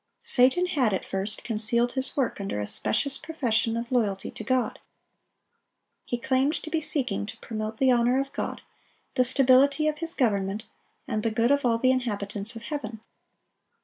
Satan 0.23 0.65
had, 0.65 0.93
at 0.93 1.05
first, 1.05 1.43
concealed 1.43 1.91
his 1.91 2.17
work 2.17 2.41
under 2.41 2.59
a 2.59 2.65
specious 2.65 3.19
profession 3.19 3.77
of 3.77 3.91
loyalty 3.91 4.31
to 4.31 4.43
God. 4.43 4.79
He 6.05 6.17
claimed 6.17 6.55
to 6.63 6.71
be 6.71 6.81
seeking 6.81 7.27
to 7.27 7.37
promote 7.37 7.77
the 7.77 7.91
honor 7.91 8.19
of 8.19 8.33
God, 8.33 8.63
the 9.13 9.23
stability 9.23 9.87
of 9.87 9.99
His 9.99 10.15
government, 10.15 10.65
and 11.07 11.21
the 11.21 11.29
good 11.29 11.51
of 11.51 11.65
all 11.65 11.77
the 11.77 11.91
inhabitants 11.91 12.55
of 12.55 12.63
heaven. 12.63 13.01